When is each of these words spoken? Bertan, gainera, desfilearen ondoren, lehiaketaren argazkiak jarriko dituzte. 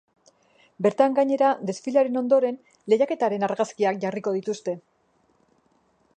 Bertan, 0.85 1.17
gainera, 1.19 1.49
desfilearen 1.71 2.17
ondoren, 2.23 2.57
lehiaketaren 2.95 3.49
argazkiak 3.51 4.01
jarriko 4.07 4.35
dituzte. 4.41 4.77